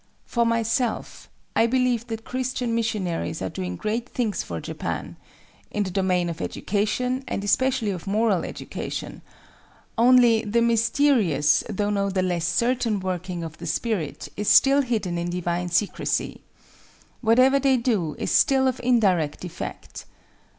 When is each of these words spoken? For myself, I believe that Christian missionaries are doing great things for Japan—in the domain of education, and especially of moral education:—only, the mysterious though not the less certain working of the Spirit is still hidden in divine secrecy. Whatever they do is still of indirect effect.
For 0.25 0.47
myself, 0.47 1.29
I 1.55 1.67
believe 1.67 2.07
that 2.07 2.23
Christian 2.23 2.73
missionaries 2.73 3.39
are 3.39 3.51
doing 3.51 3.75
great 3.75 4.09
things 4.09 4.41
for 4.41 4.59
Japan—in 4.59 5.83
the 5.83 5.91
domain 5.91 6.27
of 6.27 6.41
education, 6.41 7.23
and 7.27 7.43
especially 7.43 7.91
of 7.91 8.07
moral 8.07 8.43
education:—only, 8.43 10.41
the 10.45 10.63
mysterious 10.63 11.63
though 11.69 11.91
not 11.91 12.15
the 12.15 12.23
less 12.23 12.47
certain 12.47 12.99
working 12.99 13.43
of 13.43 13.59
the 13.59 13.67
Spirit 13.67 14.27
is 14.35 14.47
still 14.49 14.81
hidden 14.81 15.19
in 15.19 15.29
divine 15.29 15.69
secrecy. 15.69 16.41
Whatever 17.21 17.59
they 17.59 17.77
do 17.77 18.15
is 18.17 18.31
still 18.31 18.67
of 18.67 18.81
indirect 18.83 19.45
effect. 19.45 20.05